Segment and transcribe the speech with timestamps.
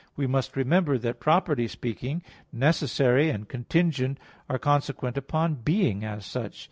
[0.15, 4.17] We must remember that properly speaking "necessary" and "contingent"
[4.49, 6.59] are consequent upon being, as such.